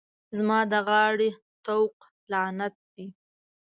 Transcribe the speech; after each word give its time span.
زما 0.37 0.59
د 0.71 0.73
غاړې 0.87 1.29
طوق 1.65 1.95
لعنت 2.31 2.75
دی. 2.93 3.05